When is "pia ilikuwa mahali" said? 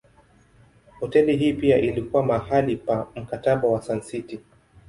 1.53-2.77